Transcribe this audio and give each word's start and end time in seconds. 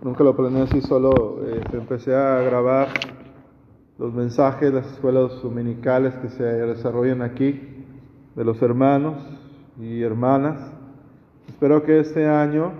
Nunca 0.00 0.22
lo 0.22 0.36
planeé 0.36 0.62
así, 0.62 0.80
solo 0.80 1.40
eh, 1.44 1.60
empecé 1.72 2.14
a 2.14 2.40
grabar 2.42 2.86
los 3.98 4.14
mensajes 4.14 4.72
las 4.72 4.86
escuelas 4.92 5.42
dominicales 5.42 6.14
que 6.18 6.28
se 6.28 6.44
desarrollan 6.44 7.20
aquí, 7.20 7.84
de 8.36 8.44
los 8.44 8.62
hermanos 8.62 9.16
y 9.76 10.02
hermanas. 10.02 10.72
Espero 11.48 11.82
que 11.82 11.98
este 11.98 12.28
año 12.28 12.74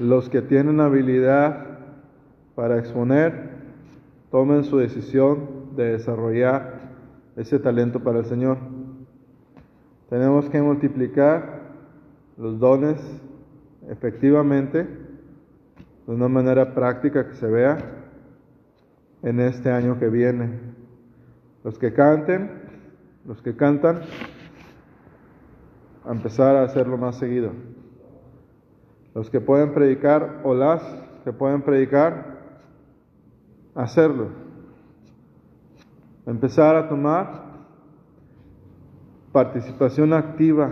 los 0.00 0.28
que 0.28 0.42
tienen 0.42 0.80
habilidad 0.80 1.78
para 2.56 2.80
exponer 2.80 3.50
tomen 4.32 4.64
su 4.64 4.78
decisión 4.78 5.76
de 5.76 5.92
desarrollar 5.92 6.90
ese 7.36 7.60
talento 7.60 8.00
para 8.00 8.18
el 8.18 8.24
Señor. 8.24 8.58
Tenemos 10.08 10.50
que 10.50 10.60
multiplicar 10.60 11.60
los 12.36 12.58
dones 12.58 13.00
efectivamente 13.88 15.08
de 16.10 16.16
una 16.16 16.26
manera 16.26 16.74
práctica 16.74 17.28
que 17.28 17.36
se 17.36 17.46
vea 17.46 17.78
en 19.22 19.38
este 19.38 19.70
año 19.70 19.96
que 20.00 20.08
viene. 20.08 20.58
Los 21.62 21.78
que 21.78 21.92
canten, 21.92 22.50
los 23.24 23.40
que 23.42 23.54
cantan, 23.54 24.00
a 26.04 26.10
empezar 26.10 26.56
a 26.56 26.64
hacerlo 26.64 26.98
más 26.98 27.16
seguido. 27.16 27.52
Los 29.14 29.30
que 29.30 29.40
pueden 29.40 29.72
predicar 29.72 30.40
o 30.42 30.52
las 30.52 30.82
que 31.22 31.32
pueden 31.32 31.62
predicar, 31.62 32.40
hacerlo. 33.76 34.30
Empezar 36.26 36.74
a 36.74 36.88
tomar 36.88 37.44
participación 39.30 40.12
activa, 40.12 40.70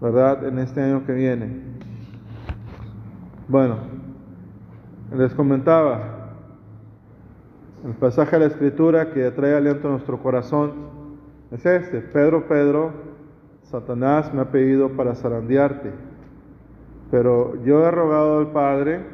¿verdad? 0.00 0.48
En 0.48 0.58
este 0.58 0.80
año 0.80 1.04
que 1.04 1.12
viene. 1.12 1.75
Bueno, 3.48 3.76
les 5.14 5.32
comentaba 5.34 6.32
el 7.84 7.92
pasaje 7.92 8.32
de 8.32 8.40
la 8.40 8.46
escritura 8.46 9.12
que 9.12 9.30
trae 9.30 9.54
aliento 9.54 9.86
a 9.86 9.92
nuestro 9.92 10.20
corazón 10.20 10.72
es 11.52 11.64
este, 11.64 12.00
Pedro, 12.00 12.48
Pedro, 12.48 12.90
Satanás 13.62 14.34
me 14.34 14.40
ha 14.40 14.50
pedido 14.50 14.96
para 14.96 15.14
zarandearte, 15.14 15.92
pero 17.12 17.62
yo 17.62 17.86
he 17.86 17.90
rogado 17.92 18.38
al 18.38 18.50
Padre 18.50 19.06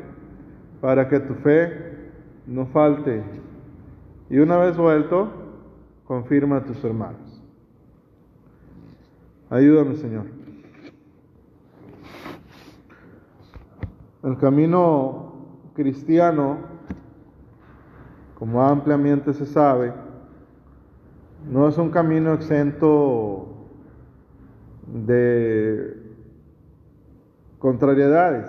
para 0.80 1.10
que 1.10 1.20
tu 1.20 1.34
fe 1.34 2.10
no 2.46 2.64
falte, 2.66 3.22
y 4.30 4.38
una 4.38 4.56
vez 4.56 4.78
vuelto, 4.78 5.28
confirma 6.04 6.56
a 6.56 6.64
tus 6.64 6.82
hermanos. 6.82 7.42
Ayúdame, 9.50 9.96
Señor. 9.96 10.41
El 14.22 14.36
camino 14.38 15.32
cristiano, 15.74 16.58
como 18.38 18.62
ampliamente 18.62 19.34
se 19.34 19.46
sabe, 19.46 19.92
no 21.48 21.68
es 21.68 21.76
un 21.76 21.90
camino 21.90 22.32
exento 22.34 23.48
de 24.86 25.96
contrariedades. 27.58 28.46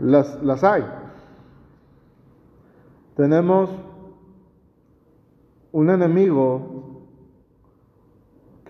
Las, 0.00 0.42
las 0.42 0.64
hay. 0.64 0.84
Tenemos 3.16 3.70
un 5.70 5.90
enemigo 5.90 7.02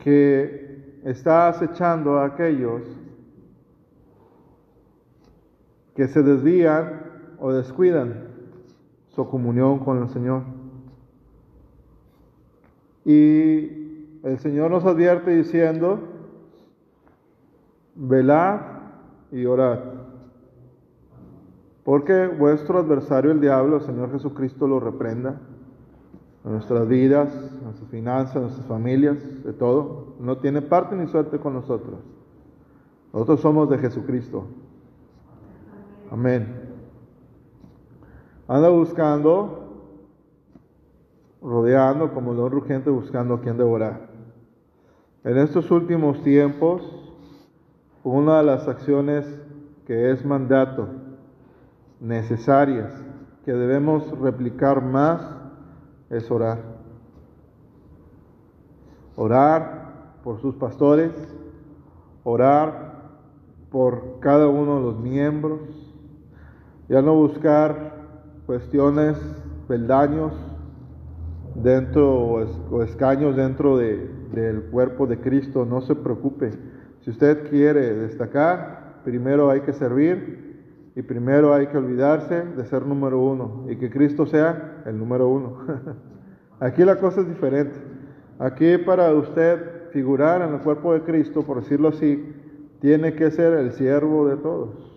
que 0.02 1.00
está 1.04 1.48
acechando 1.48 2.18
a 2.18 2.26
aquellos 2.26 2.82
que 6.00 6.08
se 6.08 6.22
desvían 6.22 7.02
o 7.38 7.52
descuidan 7.52 8.28
su 9.08 9.28
comunión 9.28 9.80
con 9.80 10.00
el 10.00 10.08
Señor. 10.08 10.44
Y 13.04 14.16
el 14.22 14.38
Señor 14.38 14.70
nos 14.70 14.86
advierte 14.86 15.30
diciendo, 15.36 15.98
velad 17.94 18.60
y 19.30 19.44
orad, 19.44 19.80
porque 21.84 22.28
vuestro 22.28 22.78
adversario 22.78 23.32
el 23.32 23.42
diablo, 23.42 23.76
el 23.76 23.82
Señor 23.82 24.10
Jesucristo, 24.10 24.66
lo 24.66 24.80
reprenda 24.80 25.38
en 26.46 26.52
nuestras 26.52 26.88
vidas, 26.88 27.30
en 27.58 27.64
nuestras 27.64 27.90
finanzas, 27.90 28.36
en 28.36 28.42
nuestras 28.44 28.66
familias, 28.66 29.44
de 29.44 29.52
todo. 29.52 30.14
No 30.18 30.38
tiene 30.38 30.62
parte 30.62 30.96
ni 30.96 31.08
suerte 31.08 31.38
con 31.38 31.52
nosotros. 31.52 32.00
Nosotros 33.12 33.40
somos 33.42 33.68
de 33.68 33.76
Jesucristo. 33.76 34.46
Amén. 36.10 36.70
Anda 38.48 38.68
buscando, 38.68 39.86
rodeando 41.40 42.12
como 42.12 42.34
león 42.34 42.50
rugiente, 42.50 42.90
buscando 42.90 43.34
a 43.34 43.40
quien 43.40 43.56
devorar. 43.56 44.10
En 45.22 45.38
estos 45.38 45.70
últimos 45.70 46.20
tiempos, 46.24 46.82
una 48.02 48.38
de 48.38 48.42
las 48.42 48.66
acciones 48.66 49.24
que 49.86 50.10
es 50.10 50.24
mandato, 50.24 50.88
necesarias, 52.00 52.92
que 53.44 53.52
debemos 53.52 54.10
replicar 54.18 54.82
más, 54.82 55.22
es 56.08 56.28
orar. 56.28 56.58
Orar 59.14 60.16
por 60.24 60.40
sus 60.40 60.56
pastores, 60.56 61.12
orar 62.24 63.10
por 63.70 64.18
cada 64.18 64.48
uno 64.48 64.76
de 64.76 64.82
los 64.82 64.98
miembros, 64.98 65.89
ya 66.90 67.00
no 67.02 67.14
buscar 67.14 67.92
cuestiones, 68.46 69.16
peldaños 69.68 70.32
dentro 71.54 72.42
o 72.68 72.82
escaños 72.82 73.36
dentro 73.36 73.78
de, 73.78 74.10
del 74.32 74.62
cuerpo 74.62 75.06
de 75.06 75.20
Cristo, 75.20 75.64
no 75.64 75.82
se 75.82 75.94
preocupe. 75.94 76.50
Si 77.02 77.10
usted 77.10 77.48
quiere 77.48 77.94
destacar, 77.94 79.02
primero 79.04 79.50
hay 79.50 79.60
que 79.60 79.72
servir 79.72 80.92
y 80.96 81.02
primero 81.02 81.54
hay 81.54 81.68
que 81.68 81.78
olvidarse 81.78 82.42
de 82.42 82.64
ser 82.66 82.84
número 82.84 83.20
uno 83.20 83.66
y 83.68 83.76
que 83.76 83.88
Cristo 83.88 84.26
sea 84.26 84.82
el 84.84 84.98
número 84.98 85.28
uno. 85.28 85.58
Aquí 86.58 86.84
la 86.84 86.96
cosa 86.96 87.20
es 87.20 87.28
diferente. 87.28 87.78
Aquí 88.40 88.78
para 88.78 89.14
usted 89.14 89.90
figurar 89.92 90.42
en 90.42 90.54
el 90.54 90.60
cuerpo 90.60 90.92
de 90.92 91.02
Cristo, 91.02 91.44
por 91.44 91.60
decirlo 91.60 91.90
así, 91.90 92.34
tiene 92.80 93.14
que 93.14 93.30
ser 93.30 93.52
el 93.52 93.70
siervo 93.74 94.26
de 94.26 94.36
todos. 94.38 94.89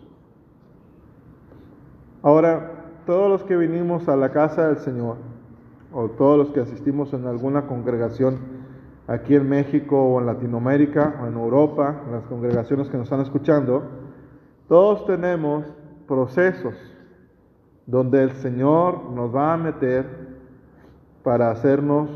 Ahora, 2.24 2.72
todos 3.06 3.30
los 3.30 3.44
que 3.44 3.58
vinimos 3.58 4.08
a 4.08 4.16
la 4.16 4.32
casa 4.32 4.70
del 4.70 4.78
Señor, 4.78 5.18
o 5.92 6.08
todos 6.08 6.38
los 6.38 6.52
que 6.52 6.62
asistimos 6.62 7.14
en 7.14 7.28
alguna 7.28 7.68
congregación 7.68 8.38
aquí 9.08 9.36
en 9.36 9.50
México 9.50 10.02
o 10.02 10.22
en 10.22 10.28
Latinoamérica 10.28 11.20
o 11.22 11.28
en 11.28 11.34
Europa, 11.34 12.02
las 12.10 12.24
congregaciones 12.24 12.88
que 12.88 12.98
nos 12.98 13.08
están 13.08 13.20
escuchando, 13.20 13.84
todos 14.70 15.06
tenemos 15.06 15.66
procesos 16.08 16.76
donde 17.86 18.24
el 18.24 18.32
Señor 18.32 19.12
nos 19.12 19.36
va 19.36 19.54
a 19.54 19.58
meter 19.58 20.06
para 21.24 21.52
hacernos 21.52 22.10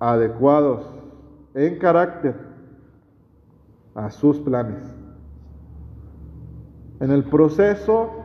adecuados 0.00 0.90
en 1.52 1.78
carácter 1.78 2.34
a 3.94 4.10
sus 4.10 4.38
planes. 4.40 4.82
En 7.00 7.10
el 7.10 7.24
proceso 7.24 8.23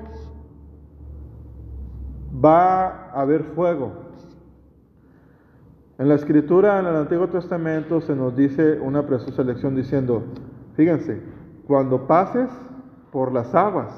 va 2.44 3.10
a 3.12 3.22
haber 3.22 3.44
fuego. 3.56 3.92
En 5.98 6.08
la 6.08 6.16
escritura, 6.16 6.80
en 6.80 6.86
el 6.86 6.96
Antiguo 6.96 7.28
Testamento, 7.28 8.00
se 8.02 8.16
nos 8.16 8.36
dice 8.36 8.80
una 8.80 9.06
preciosa 9.06 9.44
lección 9.44 9.76
diciendo, 9.76 10.24
fíjense, 10.76 11.22
cuando 11.68 12.08
pases 12.08 12.50
por 13.12 13.34
las 13.34 13.54
aguas, 13.54 13.94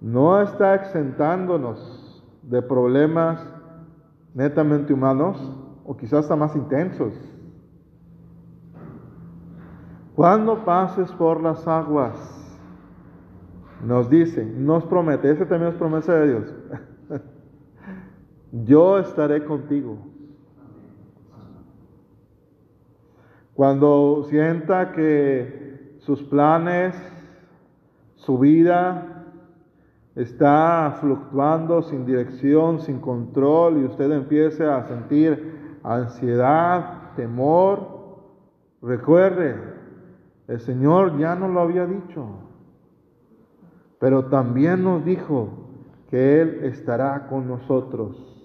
no 0.00 0.40
está 0.42 0.74
exentándonos 0.74 2.24
de 2.42 2.62
problemas 2.62 3.40
netamente 4.34 4.92
humanos 4.92 5.36
o 5.84 5.96
quizás 5.96 6.20
hasta 6.20 6.36
más 6.36 6.54
intensos. 6.56 7.14
Cuando 10.14 10.64
pases 10.64 11.12
por 11.12 11.40
las 11.40 11.66
aguas, 11.68 12.16
nos 13.84 14.10
dice, 14.10 14.44
nos 14.44 14.84
promete, 14.84 15.30
ese 15.30 15.46
también 15.46 15.72
es 15.72 15.78
promesa 15.78 16.12
de 16.14 16.28
Dios, 16.28 16.54
yo 18.52 18.98
estaré 18.98 19.44
contigo. 19.44 19.98
Cuando 23.54 24.24
sienta 24.28 24.92
que 24.92 25.98
sus 25.98 26.22
planes, 26.22 26.94
su 28.14 28.38
vida 28.38 29.24
está 30.14 30.96
fluctuando 31.00 31.82
sin 31.82 32.06
dirección, 32.06 32.80
sin 32.80 33.00
control 33.00 33.78
y 33.78 33.84
usted 33.84 34.10
empiece 34.12 34.64
a 34.64 34.86
sentir 34.86 35.78
ansiedad, 35.82 37.14
temor, 37.16 37.98
recuerde, 38.80 39.56
El 40.46 40.60
Señor 40.60 41.18
ya 41.18 41.34
nos 41.34 41.50
lo 41.50 41.60
había 41.60 41.84
dicho, 41.84 42.26
pero 43.98 44.26
también 44.26 44.82
nos 44.82 45.04
dijo 45.04 45.50
que 46.10 46.40
Él 46.40 46.60
estará 46.64 47.26
con 47.28 47.46
nosotros. 47.46 48.37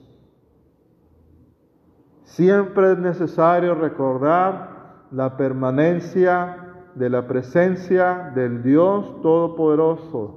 Siempre 2.24 2.94
es 2.94 3.00
necesario 3.00 3.76
recordar 3.76 5.06
la 5.12 5.38
permanencia 5.38 6.58
de 6.96 7.10
la 7.10 7.28
presencia 7.28 8.32
del 8.36 8.64
Dios 8.64 9.22
Todopoderoso. 9.22 10.36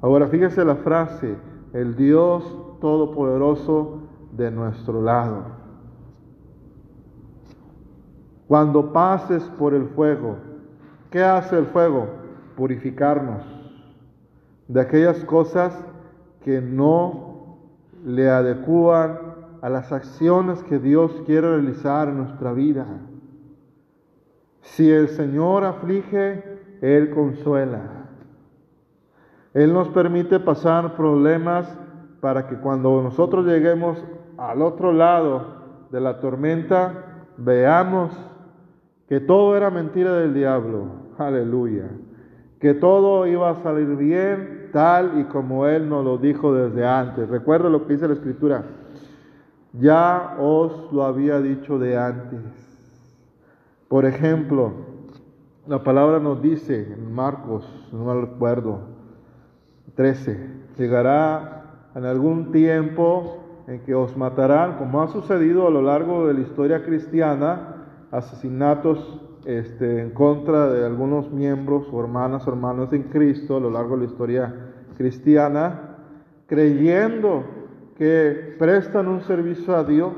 Ahora 0.00 0.26
fíjese 0.28 0.64
la 0.64 0.76
frase, 0.76 1.36
el 1.72 1.96
Dios 1.96 2.44
Todopoderoso 2.80 4.00
de 4.32 4.50
nuestro 4.50 5.02
lado. 5.02 5.44
Cuando 8.48 8.92
pases 8.92 9.42
por 9.58 9.74
el 9.74 9.86
fuego, 9.88 10.36
¿qué 11.10 11.22
hace 11.22 11.58
el 11.58 11.66
fuego? 11.66 12.06
Purificarnos 12.56 13.42
de 14.68 14.80
aquellas 14.80 15.24
cosas 15.24 15.76
que 16.42 16.60
no 16.60 17.58
le 18.04 18.30
adecúan 18.30 19.25
a 19.66 19.68
las 19.68 19.90
acciones 19.90 20.62
que 20.62 20.78
Dios 20.78 21.10
quiere 21.26 21.56
realizar 21.56 22.06
en 22.06 22.18
nuestra 22.18 22.52
vida. 22.52 22.86
Si 24.60 24.88
el 24.88 25.08
Señor 25.08 25.64
aflige, 25.64 26.60
Él 26.80 27.10
consuela. 27.10 28.06
Él 29.54 29.72
nos 29.72 29.88
permite 29.88 30.38
pasar 30.38 30.94
problemas 30.94 31.66
para 32.20 32.46
que 32.46 32.54
cuando 32.58 33.02
nosotros 33.02 33.44
lleguemos 33.44 33.98
al 34.38 34.62
otro 34.62 34.92
lado 34.92 35.88
de 35.90 36.00
la 36.00 36.20
tormenta, 36.20 37.24
veamos 37.36 38.16
que 39.08 39.18
todo 39.18 39.56
era 39.56 39.68
mentira 39.68 40.12
del 40.12 40.32
diablo. 40.32 40.90
Aleluya. 41.18 41.90
Que 42.60 42.72
todo 42.72 43.26
iba 43.26 43.50
a 43.50 43.62
salir 43.64 43.96
bien 43.96 44.68
tal 44.72 45.18
y 45.18 45.24
como 45.24 45.66
Él 45.66 45.88
nos 45.88 46.04
lo 46.04 46.18
dijo 46.18 46.54
desde 46.54 46.86
antes. 46.86 47.28
Recuerda 47.28 47.68
lo 47.68 47.84
que 47.84 47.94
dice 47.94 48.06
la 48.06 48.14
Escritura. 48.14 48.64
Ya 49.78 50.36
os 50.38 50.90
lo 50.92 51.04
había 51.04 51.40
dicho 51.40 51.78
de 51.78 51.98
antes. 51.98 52.40
Por 53.88 54.06
ejemplo, 54.06 54.72
la 55.66 55.84
palabra 55.84 56.18
nos 56.18 56.40
dice 56.40 56.92
en 56.92 57.12
Marcos, 57.12 57.68
no 57.92 58.20
recuerdo, 58.20 58.80
13, 59.94 60.38
llegará 60.78 61.90
en 61.94 62.04
algún 62.04 62.52
tiempo 62.52 63.38
en 63.66 63.80
que 63.80 63.94
os 63.94 64.16
matarán, 64.16 64.78
como 64.78 65.02
ha 65.02 65.08
sucedido 65.08 65.66
a 65.66 65.70
lo 65.70 65.82
largo 65.82 66.26
de 66.26 66.34
la 66.34 66.40
historia 66.40 66.84
cristiana, 66.84 67.84
asesinatos 68.10 69.20
este, 69.44 70.00
en 70.00 70.10
contra 70.10 70.68
de 70.68 70.86
algunos 70.86 71.30
miembros 71.30 71.86
o 71.92 72.00
hermanas 72.00 72.46
o 72.46 72.50
hermanos 72.50 72.92
en 72.92 73.04
Cristo 73.04 73.56
a 73.56 73.60
lo 73.60 73.70
largo 73.70 73.96
de 73.96 74.06
la 74.06 74.10
historia 74.10 74.54
cristiana, 74.96 75.96
creyendo 76.46 77.55
que 77.96 78.56
prestan 78.58 79.08
un 79.08 79.22
servicio 79.22 79.74
a 79.74 79.84
Dios 79.84 80.12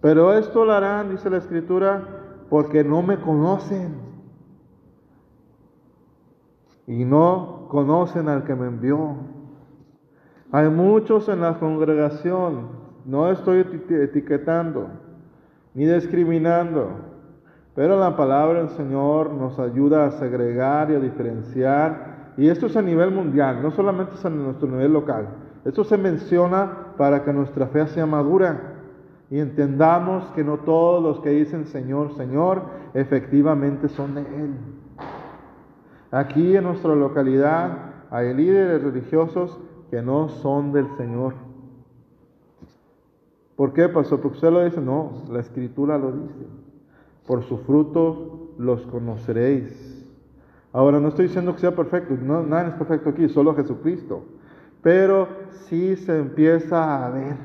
pero 0.00 0.32
esto 0.32 0.64
lo 0.64 0.72
harán, 0.72 1.10
dice 1.10 1.28
la 1.28 1.38
escritura, 1.38 2.02
porque 2.48 2.82
no 2.82 3.02
me 3.02 3.18
conocen. 3.20 3.94
Y 6.86 7.04
no 7.04 7.66
conocen 7.68 8.28
al 8.28 8.44
que 8.44 8.54
me 8.54 8.66
envió. 8.66 9.14
Hay 10.52 10.68
muchos 10.68 11.28
en 11.28 11.42
la 11.42 11.58
congregación, 11.58 12.80
no 13.04 13.30
estoy 13.30 13.60
etiquetando 13.60 14.88
ni 15.74 15.84
discriminando, 15.86 16.90
pero 17.76 17.96
la 17.96 18.16
palabra 18.16 18.58
del 18.58 18.70
Señor 18.70 19.32
nos 19.32 19.60
ayuda 19.60 20.06
a 20.06 20.10
segregar 20.10 20.90
y 20.90 20.96
a 20.96 20.98
diferenciar. 20.98 22.09
Y 22.36 22.48
esto 22.48 22.66
es 22.66 22.76
a 22.76 22.82
nivel 22.82 23.10
mundial, 23.10 23.62
no 23.62 23.70
solamente 23.70 24.14
es 24.14 24.24
a 24.24 24.30
nuestro 24.30 24.68
nivel 24.68 24.92
local. 24.92 25.28
Esto 25.64 25.84
se 25.84 25.98
menciona 25.98 26.94
para 26.96 27.24
que 27.24 27.32
nuestra 27.32 27.66
fe 27.66 27.86
sea 27.88 28.06
madura 28.06 28.76
y 29.30 29.38
entendamos 29.38 30.24
que 30.32 30.42
no 30.42 30.58
todos 30.58 31.02
los 31.02 31.20
que 31.20 31.30
dicen 31.30 31.66
Señor, 31.66 32.16
Señor, 32.16 32.62
efectivamente 32.94 33.88
son 33.88 34.14
de 34.14 34.22
Él. 34.22 34.54
Aquí 36.10 36.56
en 36.56 36.64
nuestra 36.64 36.94
localidad 36.94 37.92
hay 38.10 38.34
líderes 38.34 38.82
religiosos 38.82 39.60
que 39.90 40.02
no 40.02 40.28
son 40.28 40.72
del 40.72 40.88
Señor. 40.96 41.34
¿Por 43.54 43.72
qué, 43.72 43.88
pastor? 43.88 44.20
Porque 44.20 44.36
usted 44.36 44.50
lo 44.50 44.64
dice, 44.64 44.80
no, 44.80 45.24
la 45.30 45.40
escritura 45.40 45.98
lo 45.98 46.12
dice. 46.12 46.46
Por 47.26 47.42
su 47.44 47.58
fruto 47.58 48.54
los 48.58 48.86
conoceréis. 48.86 49.99
Ahora, 50.72 51.00
no 51.00 51.08
estoy 51.08 51.26
diciendo 51.26 51.52
que 51.54 51.60
sea 51.60 51.74
perfecto, 51.74 52.16
no, 52.22 52.42
nada 52.42 52.68
es 52.68 52.74
perfecto 52.74 53.10
aquí, 53.10 53.28
solo 53.28 53.54
Jesucristo. 53.54 54.24
Pero 54.82 55.28
sí 55.50 55.96
se 55.96 56.18
empieza 56.18 57.04
a 57.04 57.10
ver 57.10 57.36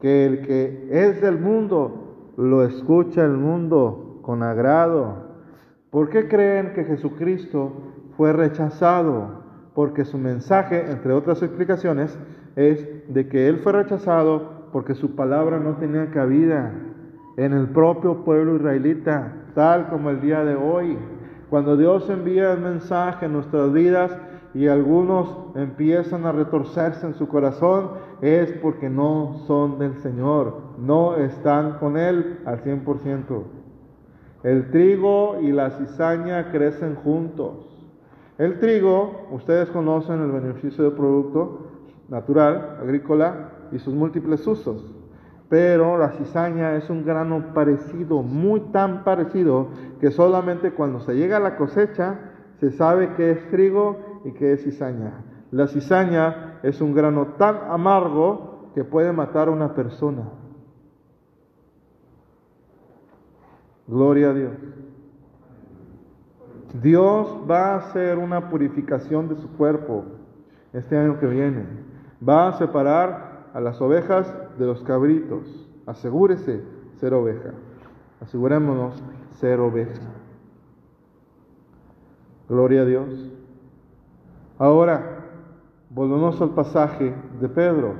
que 0.00 0.26
el 0.26 0.42
que 0.42 0.88
es 0.90 1.20
del 1.20 1.38
mundo 1.38 2.32
lo 2.36 2.64
escucha 2.64 3.24
el 3.24 3.36
mundo 3.36 4.20
con 4.22 4.42
agrado. 4.42 5.30
¿Por 5.90 6.08
qué 6.08 6.28
creen 6.28 6.72
que 6.74 6.84
Jesucristo 6.84 7.72
fue 8.16 8.32
rechazado? 8.32 9.40
Porque 9.74 10.04
su 10.04 10.18
mensaje, 10.18 10.90
entre 10.90 11.12
otras 11.12 11.42
explicaciones, 11.42 12.18
es 12.56 12.86
de 13.12 13.28
que 13.28 13.48
Él 13.48 13.58
fue 13.58 13.72
rechazado 13.72 14.68
porque 14.72 14.94
su 14.94 15.14
palabra 15.14 15.58
no 15.58 15.76
tenía 15.76 16.10
cabida 16.10 16.72
en 17.36 17.52
el 17.52 17.68
propio 17.68 18.24
pueblo 18.24 18.56
israelita, 18.56 19.32
tal 19.54 19.88
como 19.88 20.10
el 20.10 20.20
día 20.20 20.44
de 20.44 20.56
hoy. 20.56 20.98
Cuando 21.50 21.76
Dios 21.76 22.08
envía 22.08 22.52
el 22.52 22.60
mensaje 22.60 23.26
en 23.26 23.32
nuestras 23.32 23.72
vidas, 23.72 24.16
y 24.52 24.66
algunos 24.66 25.28
empiezan 25.54 26.26
a 26.26 26.32
retorcerse 26.32 27.06
en 27.06 27.14
su 27.14 27.28
corazón, 27.28 27.90
es 28.20 28.50
porque 28.54 28.90
no 28.90 29.40
son 29.46 29.78
del 29.78 29.96
Señor, 29.98 30.56
no 30.78 31.16
están 31.16 31.78
con 31.78 31.96
Él 31.96 32.40
al 32.44 32.62
100%. 32.64 33.42
El 34.42 34.70
trigo 34.70 35.38
y 35.40 35.52
la 35.52 35.70
cizaña 35.70 36.50
crecen 36.50 36.96
juntos. 36.96 37.66
El 38.38 38.58
trigo, 38.58 39.28
ustedes 39.30 39.68
conocen 39.68 40.20
el 40.22 40.32
beneficio 40.32 40.84
del 40.84 40.94
producto 40.94 41.66
natural, 42.08 42.78
agrícola 42.80 43.50
y 43.70 43.78
sus 43.78 43.94
múltiples 43.94 44.44
usos. 44.46 44.99
Pero 45.50 45.98
la 45.98 46.12
cizaña 46.12 46.76
es 46.76 46.88
un 46.88 47.04
grano 47.04 47.52
parecido, 47.52 48.22
muy 48.22 48.60
tan 48.72 49.02
parecido, 49.02 49.68
que 50.00 50.12
solamente 50.12 50.70
cuando 50.70 51.00
se 51.00 51.16
llega 51.16 51.38
a 51.38 51.40
la 51.40 51.56
cosecha 51.56 52.20
se 52.60 52.70
sabe 52.70 53.14
que 53.14 53.32
es 53.32 53.50
trigo 53.50 54.20
y 54.24 54.30
que 54.32 54.52
es 54.52 54.62
cizaña. 54.62 55.24
La 55.50 55.66
cizaña 55.66 56.60
es 56.62 56.80
un 56.80 56.94
grano 56.94 57.34
tan 57.36 57.56
amargo 57.68 58.70
que 58.76 58.84
puede 58.84 59.12
matar 59.12 59.48
a 59.48 59.50
una 59.50 59.74
persona. 59.74 60.22
Gloria 63.88 64.30
a 64.30 64.34
Dios. 64.34 64.52
Dios 66.80 67.36
va 67.50 67.72
a 67.72 67.76
hacer 67.78 68.18
una 68.18 68.48
purificación 68.50 69.28
de 69.28 69.34
su 69.34 69.50
cuerpo 69.56 70.04
este 70.72 70.96
año 70.96 71.18
que 71.18 71.26
viene. 71.26 71.64
Va 72.26 72.46
a 72.46 72.52
separar 72.52 73.29
a 73.52 73.60
las 73.60 73.80
ovejas 73.80 74.32
de 74.58 74.66
los 74.66 74.82
cabritos. 74.82 75.68
Asegúrese 75.86 76.62
ser 76.96 77.14
oveja. 77.14 77.52
Asegurémonos 78.20 79.02
ser 79.38 79.60
oveja. 79.60 80.00
Gloria 82.48 82.82
a 82.82 82.84
Dios. 82.84 83.32
Ahora, 84.58 85.24
volvemos 85.88 86.40
al 86.40 86.50
pasaje 86.50 87.14
de 87.40 87.48
Pedro. 87.48 87.94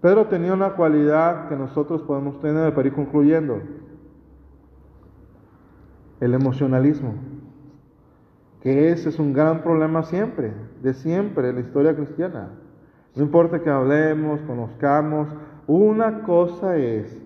Pedro 0.00 0.26
tenía 0.26 0.52
una 0.52 0.74
cualidad 0.74 1.48
que 1.48 1.56
nosotros 1.56 2.02
podemos 2.02 2.40
tener 2.40 2.74
para 2.74 2.88
ir 2.88 2.94
concluyendo. 2.94 3.60
El 6.20 6.34
emocionalismo. 6.34 7.14
Que 8.60 8.90
ese 8.90 9.08
es 9.08 9.18
un 9.18 9.32
gran 9.32 9.62
problema 9.62 10.02
siempre, 10.02 10.52
de 10.82 10.92
siempre 10.92 11.48
en 11.48 11.54
la 11.56 11.60
historia 11.62 11.94
cristiana. 11.94 12.50
No 13.16 13.22
importa 13.22 13.60
que 13.60 13.70
hablemos, 13.70 14.40
conozcamos, 14.42 15.28
una 15.66 16.22
cosa 16.22 16.76
es, 16.76 17.20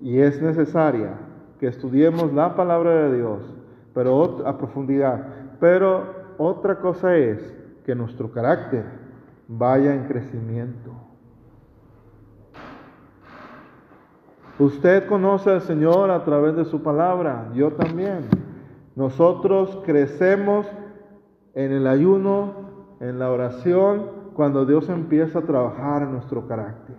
y 0.00 0.20
es 0.20 0.40
necesaria, 0.40 1.14
que 1.58 1.66
estudiemos 1.66 2.32
la 2.32 2.54
palabra 2.54 3.08
de 3.08 3.16
Dios, 3.16 3.42
pero 3.94 4.46
a 4.46 4.58
profundidad. 4.58 5.26
Pero 5.58 6.04
otra 6.38 6.78
cosa 6.78 7.16
es 7.16 7.54
que 7.84 7.94
nuestro 7.94 8.30
carácter 8.30 8.84
vaya 9.48 9.94
en 9.94 10.04
crecimiento. 10.04 10.92
Usted 14.58 15.06
conoce 15.06 15.50
al 15.50 15.62
Señor 15.62 16.10
a 16.10 16.22
través 16.22 16.54
de 16.54 16.66
su 16.66 16.82
palabra, 16.82 17.48
yo 17.54 17.72
también. 17.72 18.28
Nosotros 18.94 19.80
crecemos 19.86 20.66
en 21.54 21.72
el 21.72 21.86
ayuno, 21.86 22.69
en 23.00 23.18
la 23.18 23.30
oración, 23.30 24.30
cuando 24.34 24.66
Dios 24.66 24.88
empieza 24.90 25.40
a 25.40 25.42
trabajar 25.42 26.02
en 26.02 26.12
nuestro 26.12 26.46
carácter. 26.46 26.96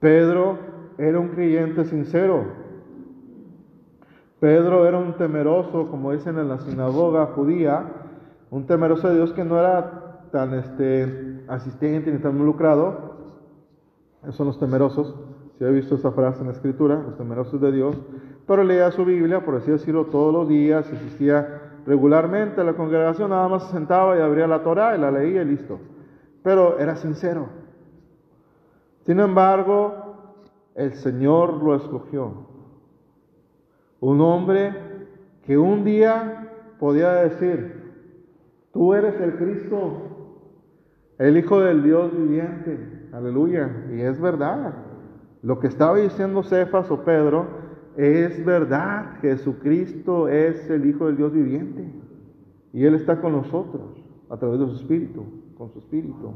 Pedro 0.00 0.58
era 0.96 1.18
un 1.18 1.28
creyente 1.28 1.84
sincero. 1.84 2.44
Pedro 4.40 4.86
era 4.86 4.98
un 4.98 5.14
temeroso, 5.14 5.88
como 5.90 6.12
dicen 6.12 6.38
en 6.38 6.48
la 6.48 6.58
sinagoga 6.58 7.26
judía, 7.26 7.84
un 8.50 8.66
temeroso 8.66 9.08
de 9.08 9.16
Dios 9.16 9.32
que 9.32 9.44
no 9.44 9.58
era 9.58 10.22
tan 10.30 10.54
este, 10.54 11.44
asistente 11.48 12.10
ni 12.12 12.18
tan 12.18 12.32
involucrado. 12.32 13.16
Esos 14.22 14.36
son 14.36 14.46
los 14.46 14.58
temerosos. 14.58 15.14
Si 15.58 15.64
he 15.64 15.70
visto 15.70 15.96
esa 15.96 16.12
frase 16.12 16.40
en 16.40 16.46
la 16.46 16.52
escritura, 16.52 17.02
los 17.02 17.16
temerosos 17.16 17.60
de 17.60 17.72
Dios. 17.72 17.96
Pero 18.46 18.62
leía 18.62 18.90
su 18.92 19.04
Biblia, 19.04 19.44
por 19.44 19.56
así 19.56 19.70
decirlo, 19.70 20.06
todos 20.06 20.32
los 20.32 20.48
días, 20.48 20.86
asistía 20.90 21.67
regularmente 21.88 22.62
la 22.62 22.74
congregación, 22.74 23.30
nada 23.30 23.48
más 23.48 23.64
se 23.64 23.72
sentaba 23.72 24.14
y 24.14 24.20
abría 24.20 24.46
la 24.46 24.62
Torah 24.62 24.94
y 24.94 25.00
la 25.00 25.10
leía 25.10 25.40
y 25.40 25.46
listo. 25.46 25.80
Pero 26.42 26.78
era 26.78 26.96
sincero. 26.96 27.48
Sin 29.06 29.18
embargo, 29.20 30.34
el 30.74 30.92
Señor 30.92 31.62
lo 31.62 31.74
escogió. 31.74 32.46
Un 34.00 34.20
hombre 34.20 34.74
que 35.46 35.56
un 35.56 35.82
día 35.82 36.52
podía 36.78 37.12
decir, 37.14 37.94
tú 38.70 38.92
eres 38.92 39.18
el 39.18 39.36
Cristo, 39.36 40.02
el 41.16 41.38
Hijo 41.38 41.60
del 41.60 41.82
Dios 41.82 42.14
viviente. 42.14 43.08
Aleluya. 43.14 43.86
Y 43.90 44.02
es 44.02 44.20
verdad. 44.20 44.74
Lo 45.40 45.58
que 45.58 45.68
estaba 45.68 45.96
diciendo 45.96 46.42
Cefas 46.42 46.90
o 46.90 47.02
Pedro 47.02 47.46
es 47.98 48.44
verdad. 48.44 49.18
Jesucristo 49.20 50.28
es 50.28 50.70
el 50.70 50.86
Hijo 50.86 51.06
del 51.06 51.16
Dios 51.16 51.32
viviente. 51.32 51.92
Y 52.72 52.84
Él 52.84 52.94
está 52.94 53.20
con 53.20 53.32
nosotros 53.32 54.00
a 54.30 54.36
través 54.36 54.60
de 54.60 54.66
su 54.68 54.76
Espíritu, 54.76 55.24
con 55.58 55.72
su 55.72 55.80
Espíritu. 55.80 56.32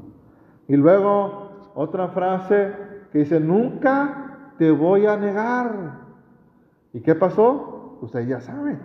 Y 0.66 0.76
luego 0.76 1.70
otra 1.74 2.08
frase 2.08 2.74
que 3.12 3.20
dice, 3.20 3.38
nunca 3.38 4.54
te 4.58 4.72
voy 4.72 5.06
a 5.06 5.16
negar. 5.16 6.00
¿Y 6.92 7.00
qué 7.00 7.14
pasó? 7.14 7.98
Usted 8.00 8.26
ya 8.26 8.40
sabe. 8.40 8.78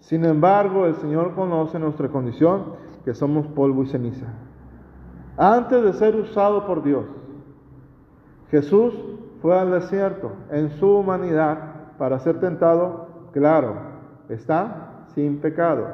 Sin 0.00 0.24
embargo, 0.24 0.86
el 0.86 0.94
Señor 0.94 1.34
conoce 1.34 1.78
nuestra 1.78 2.08
condición, 2.08 2.74
que 3.04 3.12
somos 3.12 3.46
polvo 3.48 3.82
y 3.82 3.86
ceniza. 3.86 4.26
Antes 5.36 5.82
de 5.82 5.92
ser 5.92 6.16
usado 6.16 6.66
por 6.66 6.82
Dios, 6.82 7.04
Jesús 8.50 8.94
fue 9.40 9.58
al 9.58 9.70
desierto 9.70 10.32
en 10.50 10.70
su 10.70 10.98
humanidad 10.98 11.96
para 11.98 12.18
ser 12.18 12.40
tentado, 12.40 13.08
claro, 13.32 13.74
está 14.28 15.06
sin 15.14 15.38
pecado. 15.38 15.86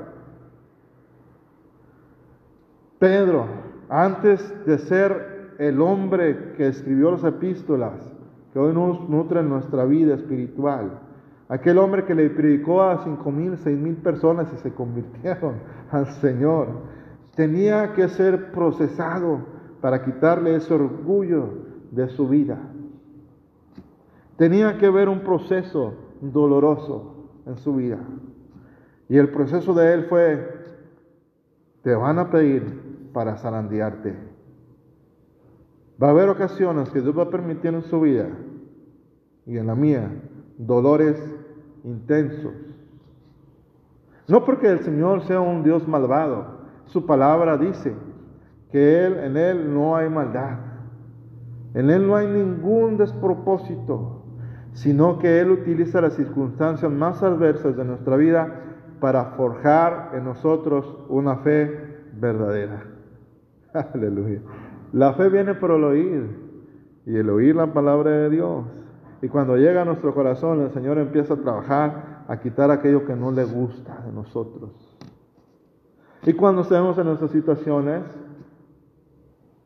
Pedro, 2.99 3.47
antes 3.89 4.65
de 4.65 4.79
ser 4.79 5.55
el 5.59 5.81
hombre 5.81 6.55
que 6.57 6.69
escribió 6.69 7.11
las 7.11 7.25
epístolas, 7.25 7.95
que 8.53 8.59
hoy 8.59 8.73
nos 8.73 9.09
nutre 9.09 9.43
nuestra 9.43 9.85
vida 9.85 10.15
espiritual, 10.15 11.01
aquel 11.49 11.79
hombre 11.79 12.05
que 12.05 12.15
le 12.15 12.31
predicó 12.31 12.83
a 12.83 13.03
cinco 13.05 13.31
mil, 13.31 13.57
seis 13.59 13.79
mil 13.79 13.97
personas 13.97 14.53
y 14.53 14.57
se 14.59 14.73
convirtieron 14.73 15.57
al 15.91 16.07
Señor, 16.21 16.69
tenía 17.35 17.93
que 17.95 18.09
ser 18.09 18.53
procesado 18.53 19.41
para 19.81 20.05
quitarle 20.05 20.57
ese 20.57 20.73
orgullo 20.73 21.49
de 21.91 22.09
su 22.09 22.29
vida. 22.29 22.59
Tenía 24.43 24.77
que 24.77 24.87
haber 24.87 25.09
un 25.09 25.21
proceso 25.21 25.95
doloroso 26.21 27.29
en 27.47 27.57
su 27.59 27.77
vida. 27.77 28.01
Y 29.09 29.17
el 29.17 29.29
proceso 29.29 29.73
de 29.73 29.95
él 29.95 30.07
fue, 30.07 30.65
te 31.83 31.95
van 31.95 32.19
a 32.19 32.29
pedir 32.29 33.11
para 33.13 33.37
zarandearte. 33.37 34.17
Va 36.03 36.09
a 36.09 36.11
haber 36.11 36.29
ocasiones 36.29 36.91
que 36.91 37.01
Dios 37.01 37.17
va 37.17 37.23
a 37.23 37.31
permitir 37.31 37.73
en 37.73 37.83
su 37.83 38.01
vida 38.01 38.31
y 39.47 39.59
en 39.59 39.69
la 39.69 39.77
mía 39.77 40.11
dolores 40.59 41.17
intensos. 41.85 42.53
No 44.27 44.45
porque 44.45 44.67
el 44.67 44.81
Señor 44.81 45.23
sea 45.23 45.39
un 45.39 45.63
Dios 45.63 45.87
malvado. 45.87 46.63
Su 46.87 47.07
palabra 47.07 47.57
dice 47.59 47.95
que 48.73 49.07
él, 49.07 49.19
en 49.21 49.37
Él 49.37 49.73
no 49.73 49.95
hay 49.95 50.11
maldad. 50.11 50.59
En 51.75 51.91
Él 51.91 52.09
no 52.09 52.17
hay 52.17 52.27
ningún 52.27 52.97
despropósito, 52.97 54.22
sino 54.73 55.19
que 55.19 55.41
Él 55.41 55.51
utiliza 55.51 56.01
las 56.01 56.15
circunstancias 56.15 56.91
más 56.91 57.23
adversas 57.23 57.77
de 57.77 57.85
nuestra 57.85 58.17
vida 58.17 58.61
para 59.01 59.25
forjar 59.37 60.13
en 60.15 60.25
nosotros 60.25 60.97
una 61.09 61.37
fe 61.39 62.07
verdadera. 62.15 62.85
Aleluya. 63.95 64.41
La 64.93 65.15
fe 65.15 65.29
viene 65.29 65.55
por 65.55 65.73
el 65.73 65.85
oír 65.85 66.43
y 67.07 67.17
el 67.17 67.29
oír 67.31 67.57
la 67.57 67.73
palabra 67.73 68.11
de 68.11 68.31
Dios. 68.31 68.65
Y 69.21 69.29
cuando 69.29 69.57
llega 69.57 69.83
a 69.83 69.85
nuestro 69.85 70.15
corazón, 70.15 70.61
el 70.61 70.71
Señor 70.73 70.99
empieza 70.99 71.35
a 71.35 71.37
trabajar, 71.39 72.25
a 72.29 72.41
quitar 72.41 72.71
aquello 72.71 73.05
que 73.05 73.15
no 73.15 73.31
le 73.31 73.45
gusta 73.45 74.03
de 74.07 74.13
nosotros. 74.13 74.71
Y 76.25 76.33
cuando 76.35 76.63
estemos 76.63 76.97
en 76.99 77.07
nuestras 77.07 77.31
situaciones, 77.31 78.03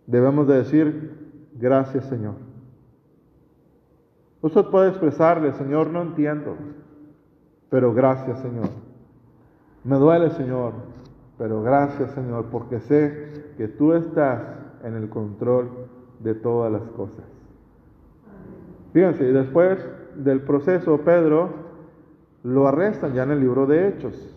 debemos 0.06 0.46
de 0.46 0.58
decir, 0.58 1.50
gracias 1.54 2.06
Señor. 2.06 2.34
Usted 4.43 4.64
puede 4.66 4.90
expresarle, 4.90 5.52
Señor, 5.52 5.88
no 5.88 6.02
entiendo, 6.02 6.57
pero 7.71 7.93
gracias 7.95 8.38
Señor. 8.40 8.69
Me 9.85 9.97
duele, 9.97 10.31
Señor, 10.31 10.73
pero 11.38 11.62
gracias 11.62 12.11
Señor, 12.12 12.47
porque 12.50 12.81
sé 12.81 13.52
que 13.57 13.69
tú 13.69 13.93
estás 13.93 14.43
en 14.85 14.95
el 14.95 15.09
control 15.09 15.71
de 16.21 16.35
todas 16.35 16.71
las 16.73 16.83
cosas. 16.90 17.25
Fíjense, 18.93 19.28
y 19.28 19.33
después 19.33 19.78
del 20.16 20.40
proceso, 20.43 20.99
Pedro 20.99 21.50
lo 22.43 22.69
arrestan 22.69 23.12
ya 23.14 23.25
en 23.25 23.33
el 23.33 23.40
libro 23.40 23.66
de 23.66 23.88
Hechos. 23.88 24.33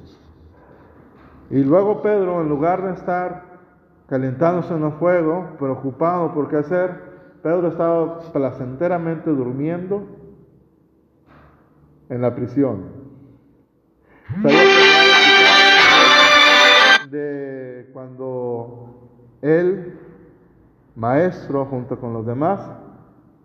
Y 1.49 1.63
luego 1.63 2.01
Pedro, 2.01 2.41
en 2.41 2.49
lugar 2.49 2.83
de 2.83 2.93
estar 2.93 3.43
calentándose 4.07 4.73
en 4.73 4.83
el 4.83 4.91
fuego, 4.93 5.47
preocupado 5.59 6.33
por 6.33 6.49
qué 6.49 6.57
hacer, 6.57 7.08
Pedro 7.41 7.69
estaba 7.69 8.19
placenteramente 8.31 9.29
durmiendo 9.29 10.03
en 12.09 12.21
la 12.21 12.35
prisión. 12.35 12.99
de 17.09 17.89
cuando 17.93 19.09
él, 19.41 19.97
maestro, 20.95 21.65
junto 21.65 21.99
con 21.99 22.13
los 22.13 22.25
demás, 22.25 22.59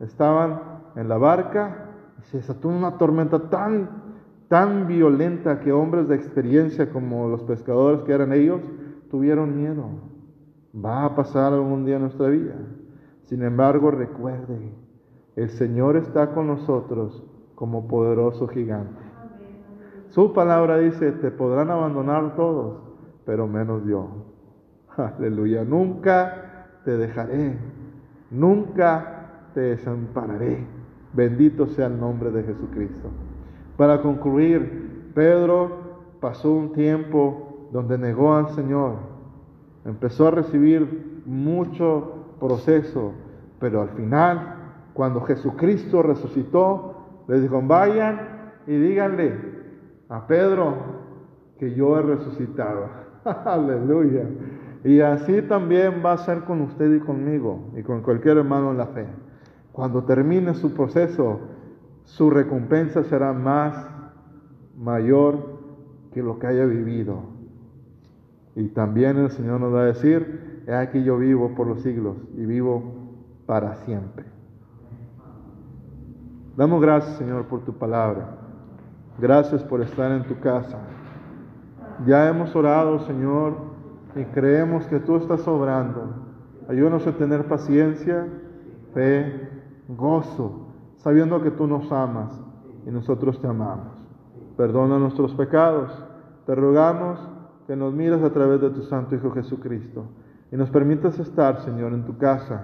estaban 0.00 0.60
en 0.96 1.08
la 1.08 1.16
barca 1.16 1.90
y 2.20 2.24
se 2.26 2.38
desató 2.38 2.68
una 2.68 2.98
tormenta 2.98 3.48
tan, 3.48 3.88
tan 4.48 4.86
violenta 4.86 5.60
que 5.60 5.72
hombres 5.72 6.08
de 6.08 6.16
experiencia 6.16 6.90
como 6.90 7.28
los 7.28 7.42
pescadores 7.44 8.02
que 8.02 8.12
eran 8.12 8.32
ellos 8.32 8.60
tuvieron 9.10 9.56
miedo. 9.56 9.86
Va 10.74 11.04
a 11.04 11.14
pasar 11.14 11.52
algún 11.52 11.84
día 11.84 11.96
en 11.96 12.02
nuestra 12.02 12.28
vida. 12.28 12.54
Sin 13.24 13.42
embargo, 13.42 13.90
recuerde, 13.90 14.72
el 15.36 15.48
Señor 15.50 15.96
está 15.96 16.34
con 16.34 16.46
nosotros 16.46 17.24
como 17.54 17.88
poderoso 17.88 18.46
gigante. 18.48 19.02
Su 20.08 20.32
palabra 20.32 20.78
dice, 20.78 21.10
te 21.12 21.30
podrán 21.30 21.70
abandonar 21.70 22.36
todos, 22.36 22.82
pero 23.24 23.46
menos 23.46 23.84
yo. 23.86 24.08
Aleluya, 24.96 25.64
nunca 25.64 26.68
te 26.84 26.96
dejaré, 26.98 27.58
nunca 28.30 29.50
te 29.54 29.60
desampararé. 29.60 30.66
Bendito 31.14 31.66
sea 31.66 31.86
el 31.86 31.98
nombre 31.98 32.30
de 32.30 32.42
Jesucristo. 32.42 33.08
Para 33.76 34.02
concluir, 34.02 35.10
Pedro 35.14 36.18
pasó 36.20 36.52
un 36.52 36.72
tiempo 36.72 37.68
donde 37.72 37.96
negó 37.96 38.34
al 38.34 38.50
Señor. 38.50 38.96
Empezó 39.84 40.28
a 40.28 40.32
recibir 40.32 41.22
mucho 41.24 42.13
proceso, 42.40 43.12
pero 43.58 43.82
al 43.82 43.90
final, 43.90 44.56
cuando 44.92 45.20
Jesucristo 45.22 46.02
resucitó, 46.02 47.24
les 47.28 47.42
dijo, 47.42 47.62
vayan 47.62 48.52
y 48.66 48.76
díganle 48.76 49.34
a 50.08 50.26
Pedro 50.26 50.74
que 51.58 51.74
yo 51.74 51.98
he 51.98 52.02
resucitado. 52.02 52.88
Aleluya. 53.24 54.24
Y 54.84 55.00
así 55.00 55.40
también 55.42 56.02
va 56.04 56.12
a 56.12 56.18
ser 56.18 56.40
con 56.44 56.60
usted 56.60 56.94
y 56.94 57.00
conmigo 57.00 57.70
y 57.76 57.82
con 57.82 58.02
cualquier 58.02 58.36
hermano 58.38 58.70
en 58.70 58.78
la 58.78 58.86
fe. 58.88 59.06
Cuando 59.72 60.04
termine 60.04 60.54
su 60.54 60.74
proceso, 60.74 61.40
su 62.04 62.30
recompensa 62.30 63.02
será 63.04 63.32
más 63.32 63.90
mayor 64.76 65.58
que 66.12 66.22
lo 66.22 66.38
que 66.38 66.46
haya 66.46 66.66
vivido. 66.66 67.22
Y 68.54 68.68
también 68.68 69.16
el 69.16 69.30
Señor 69.30 69.60
nos 69.60 69.74
va 69.74 69.80
a 69.80 69.86
decir, 69.86 70.53
he 70.66 70.74
aquí 70.74 71.02
yo 71.02 71.18
vivo 71.18 71.54
por 71.54 71.66
los 71.66 71.82
siglos 71.82 72.16
y 72.36 72.44
vivo 72.46 72.82
para 73.46 73.74
siempre. 73.76 74.24
Damos 76.56 76.80
gracias, 76.80 77.16
Señor, 77.16 77.46
por 77.46 77.64
tu 77.64 77.72
palabra. 77.72 78.36
Gracias 79.18 79.62
por 79.64 79.82
estar 79.82 80.10
en 80.12 80.24
tu 80.24 80.38
casa. 80.40 80.78
Ya 82.06 82.28
hemos 82.28 82.54
orado, 82.54 83.00
Señor, 83.00 83.54
y 84.16 84.24
creemos 84.26 84.86
que 84.86 85.00
tú 85.00 85.16
estás 85.16 85.46
obrando. 85.46 86.24
Ayúdanos 86.68 87.06
a 87.06 87.12
tener 87.12 87.46
paciencia, 87.46 88.26
fe 88.94 89.48
gozo, 89.88 90.68
sabiendo 90.96 91.42
que 91.42 91.50
tú 91.50 91.66
nos 91.66 91.90
amas 91.92 92.40
y 92.86 92.90
nosotros 92.90 93.40
te 93.40 93.46
amamos. 93.46 93.92
Perdona 94.56 94.98
nuestros 94.98 95.34
pecados. 95.34 95.90
Te 96.46 96.54
rogamos 96.54 97.18
que 97.66 97.76
nos 97.76 97.92
mires 97.92 98.22
a 98.22 98.30
través 98.30 98.60
de 98.60 98.70
tu 98.70 98.82
Santo 98.82 99.14
Hijo 99.14 99.30
Jesucristo 99.32 100.04
y 100.52 100.56
nos 100.56 100.70
permitas 100.70 101.18
estar, 101.18 101.60
Señor, 101.62 101.92
en 101.92 102.04
tu 102.04 102.16
casa 102.16 102.62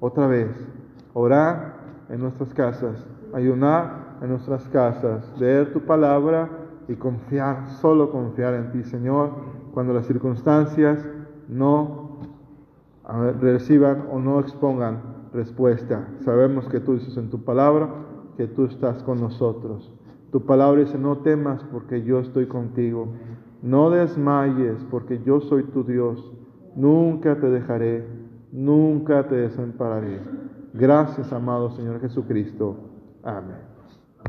otra 0.00 0.26
vez, 0.26 0.50
orar 1.14 1.74
en 2.08 2.20
nuestras 2.20 2.52
casas, 2.54 3.06
ayunar 3.32 4.18
en 4.22 4.30
nuestras 4.30 4.68
casas, 4.68 5.30
leer 5.38 5.72
tu 5.72 5.80
palabra 5.80 6.48
y 6.88 6.94
confiar, 6.94 7.68
solo 7.80 8.10
confiar 8.10 8.54
en 8.54 8.72
ti, 8.72 8.82
Señor, 8.84 9.30
cuando 9.72 9.92
las 9.94 10.06
circunstancias 10.06 11.06
no 11.48 12.18
reciban 13.40 14.06
o 14.10 14.18
no 14.18 14.40
expongan 14.40 15.00
respuesta. 15.32 16.08
Sabemos 16.24 16.68
que 16.68 16.80
tú 16.80 16.94
dices 16.94 17.16
en 17.16 17.30
tu 17.30 17.42
palabra 17.44 17.88
que 18.36 18.46
tú 18.46 18.64
estás 18.64 19.02
con 19.02 19.20
nosotros. 19.20 19.92
Tu 20.32 20.44
palabra 20.44 20.80
dice, 20.80 20.98
no 20.98 21.18
temas 21.18 21.62
porque 21.72 22.02
yo 22.02 22.20
estoy 22.20 22.46
contigo. 22.46 23.08
No 23.62 23.90
desmayes 23.90 24.76
porque 24.90 25.20
yo 25.24 25.40
soy 25.40 25.64
tu 25.64 25.84
Dios. 25.84 26.32
Nunca 26.80 27.38
te 27.38 27.46
dejaré, 27.50 28.06
nunca 28.52 29.28
te 29.28 29.34
desampararé. 29.34 30.18
Gracias, 30.72 31.30
amado 31.30 31.70
Señor 31.72 32.00
Jesucristo. 32.00 32.74
Amén. 33.22 33.69